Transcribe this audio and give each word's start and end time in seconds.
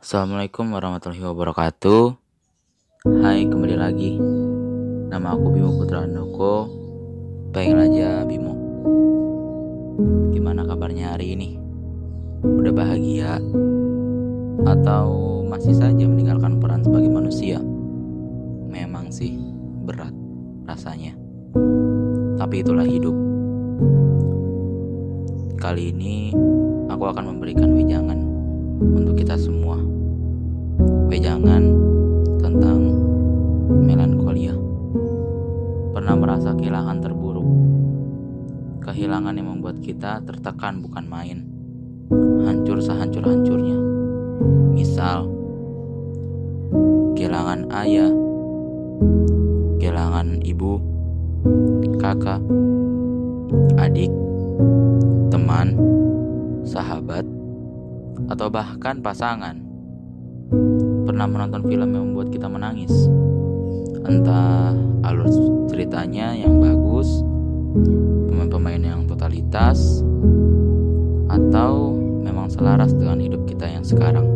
Assalamualaikum 0.00 0.72
warahmatullahi 0.72 1.28
wabarakatuh 1.28 2.16
Hai 3.20 3.44
kembali 3.44 3.76
lagi 3.76 4.16
Nama 5.12 5.36
aku 5.36 5.52
Bimo 5.52 5.76
Putra 5.76 6.08
Andoko 6.08 6.72
Pengen 7.52 7.84
aja 7.84 8.24
Bimo 8.24 8.56
Gimana 10.32 10.64
kabarnya 10.64 11.12
hari 11.12 11.36
ini? 11.36 11.60
Udah 12.40 12.72
bahagia? 12.72 13.44
Atau 14.64 15.44
masih 15.52 15.76
saja 15.76 16.08
meninggalkan 16.08 16.56
peran 16.64 16.80
sebagai 16.80 17.12
manusia? 17.12 17.60
Memang 18.72 19.12
sih 19.12 19.36
berat 19.84 20.16
rasanya 20.64 21.12
Tapi 22.40 22.64
itulah 22.64 22.88
hidup 22.88 23.12
Kali 25.60 25.92
ini 25.92 26.32
aku 26.88 27.04
akan 27.04 27.36
memberikan 27.36 27.68
wejangan 27.76 28.19
wejangan 31.40 31.64
tentang 32.36 32.80
melankolia. 33.72 34.52
Pernah 35.96 36.14
merasa 36.20 36.52
kehilangan 36.52 37.00
terburuk. 37.00 37.48
Kehilangan 38.84 39.40
yang 39.40 39.48
membuat 39.56 39.80
kita 39.80 40.20
tertekan 40.28 40.84
bukan 40.84 41.08
main. 41.08 41.48
Hancur 42.44 42.84
sehancur-hancurnya. 42.84 43.78
Misal, 44.76 45.32
kehilangan 47.16 47.72
ayah, 47.72 48.12
kehilangan 49.80 50.44
ibu, 50.44 50.76
kakak, 51.96 52.44
adik, 53.80 54.12
teman, 55.32 55.72
sahabat, 56.68 57.24
atau 58.28 58.52
bahkan 58.52 59.00
pasangan 59.00 59.70
pernah 61.04 61.26
menonton 61.28 61.62
film 61.64 61.88
yang 61.92 62.04
membuat 62.12 62.28
kita 62.32 62.48
menangis. 62.48 62.92
Entah 64.04 64.74
alur 65.04 65.28
ceritanya 65.68 66.32
yang 66.34 66.58
bagus, 66.58 67.22
pemain-pemain 68.28 68.82
yang 68.82 69.00
totalitas, 69.06 70.02
atau 71.30 71.94
memang 71.96 72.50
selaras 72.50 72.90
dengan 72.96 73.22
hidup 73.22 73.46
kita 73.46 73.70
yang 73.70 73.84
sekarang. 73.86 74.26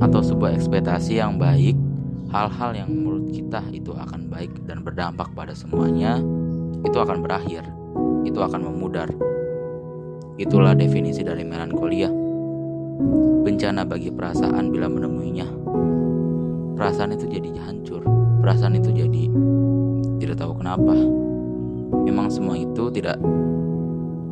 Atau 0.00 0.24
sebuah 0.24 0.56
ekspektasi 0.56 1.20
yang 1.20 1.36
baik, 1.36 1.76
hal-hal 2.32 2.72
yang 2.72 2.88
menurut 2.88 3.28
kita 3.34 3.60
itu 3.74 3.92
akan 3.92 4.30
baik 4.32 4.52
dan 4.64 4.80
berdampak 4.80 5.28
pada 5.36 5.52
semuanya, 5.52 6.22
itu 6.86 6.96
akan 6.96 7.20
berakhir, 7.20 7.66
itu 8.24 8.38
akan 8.40 8.64
memudar. 8.64 9.10
Itulah 10.40 10.72
definisi 10.72 11.20
dari 11.20 11.44
melankolia. 11.44 12.08
Bencana 13.60 13.84
bagi 13.84 14.08
perasaan 14.08 14.72
bila 14.72 14.88
menemuinya. 14.88 15.44
Perasaan 16.80 17.12
itu 17.12 17.28
jadi 17.28 17.52
hancur. 17.60 18.00
Perasaan 18.40 18.72
itu 18.80 18.88
jadi 18.88 19.28
tidak 20.16 20.40
tahu 20.40 20.64
kenapa. 20.64 20.96
Memang 22.08 22.32
semua 22.32 22.56
itu 22.56 22.88
tidak 22.88 23.20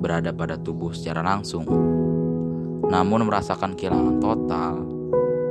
berada 0.00 0.32
pada 0.32 0.56
tubuh 0.56 0.96
secara 0.96 1.20
langsung. 1.20 1.68
Namun 2.88 3.28
merasakan 3.28 3.76
kehilangan 3.76 4.16
total. 4.16 4.80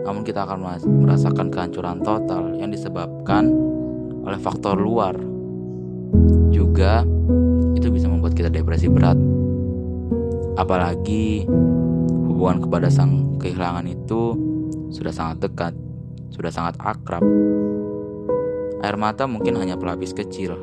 Namun 0.09 0.25
kita 0.25 0.49
akan 0.49 0.57
merasakan 1.05 1.53
kehancuran 1.53 2.01
total 2.01 2.57
yang 2.57 2.73
disebabkan 2.73 3.45
oleh 4.25 4.41
faktor 4.41 4.73
luar. 4.73 5.13
Juga 6.49 7.05
itu 7.77 7.93
bisa 7.93 8.09
membuat 8.09 8.33
kita 8.33 8.49
depresi 8.49 8.89
berat. 8.89 9.21
Apalagi 10.57 11.45
hubungan 12.37 12.69
kepada 12.69 12.85
sang 12.93 13.41
kehilangan 13.41 13.89
itu 13.89 14.37
sudah 14.93 15.09
sangat 15.09 15.49
dekat, 15.49 15.73
sudah 16.29 16.53
sangat 16.53 16.77
akrab. 16.77 17.25
Air 18.85 18.93
mata 18.93 19.25
mungkin 19.25 19.57
hanya 19.57 19.73
pelapis 19.73 20.13
kecil 20.13 20.53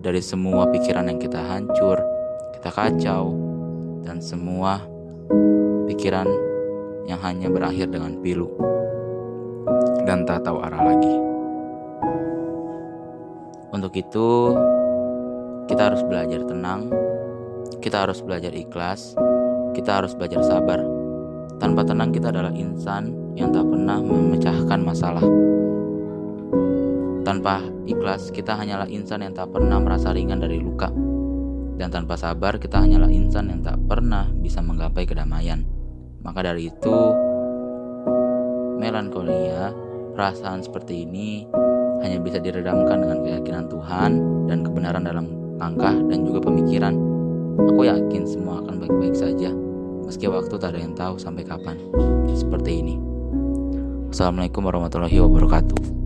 dari 0.00 0.24
semua 0.24 0.72
pikiran 0.72 1.12
yang 1.12 1.20
kita 1.20 1.36
hancur, 1.36 2.00
kita 2.56 2.72
kacau, 2.72 3.28
dan 4.08 4.24
semua 4.24 4.80
pikiran 5.84 6.24
yang 7.04 7.20
hanya 7.20 7.52
berakhir 7.52 7.92
dengan 7.92 8.16
pilu 8.24 8.48
dan 10.08 10.24
tak 10.24 10.48
tahu 10.48 10.64
arah 10.64 10.96
lagi. 10.96 11.16
Untuk 13.68 13.92
itu, 14.00 14.56
kita 15.68 15.92
harus 15.92 16.00
belajar 16.08 16.40
tenang, 16.48 16.88
kita 17.84 18.08
harus 18.08 18.24
belajar 18.24 18.56
ikhlas, 18.56 19.12
kita 19.76 20.00
harus 20.00 20.16
belajar 20.16 20.40
sabar 20.40 21.01
tanpa 21.62 21.86
tenang 21.86 22.10
kita 22.10 22.34
adalah 22.34 22.50
insan 22.58 23.14
yang 23.38 23.54
tak 23.54 23.62
pernah 23.62 24.02
memecahkan 24.02 24.82
masalah. 24.82 25.22
Tanpa 27.22 27.62
ikhlas 27.86 28.34
kita 28.34 28.58
hanyalah 28.58 28.90
insan 28.90 29.22
yang 29.22 29.30
tak 29.30 29.54
pernah 29.54 29.78
merasa 29.78 30.10
ringan 30.10 30.42
dari 30.42 30.58
luka. 30.58 30.90
Dan 31.78 31.94
tanpa 31.94 32.18
sabar 32.18 32.58
kita 32.58 32.82
hanyalah 32.82 33.06
insan 33.06 33.46
yang 33.46 33.62
tak 33.62 33.78
pernah 33.86 34.26
bisa 34.34 34.58
menggapai 34.58 35.06
kedamaian. 35.06 35.62
Maka 36.26 36.50
dari 36.50 36.66
itu, 36.66 36.98
melankolia, 38.82 39.70
perasaan 40.18 40.66
seperti 40.66 41.06
ini 41.06 41.46
hanya 42.02 42.18
bisa 42.18 42.42
diredamkan 42.42 43.06
dengan 43.06 43.22
keyakinan 43.22 43.70
Tuhan 43.70 44.10
dan 44.50 44.66
kebenaran 44.66 45.06
dalam 45.06 45.30
langkah 45.62 45.94
dan 45.94 46.26
juga 46.26 46.42
pemikiran. 46.42 46.98
Aku 47.70 47.86
yakin 47.86 48.26
semua 48.26 48.58
akan 48.66 48.82
baik-baik 48.82 49.14
saja 49.14 49.54
meski 50.12 50.28
waktu 50.28 50.60
tak 50.60 50.76
ada 50.76 50.80
yang 50.84 50.92
tahu 50.92 51.16
sampai 51.16 51.40
kapan. 51.40 51.80
Seperti 52.36 52.84
ini. 52.84 53.00
Assalamualaikum 54.12 54.60
warahmatullahi 54.60 55.16
wabarakatuh. 55.24 56.01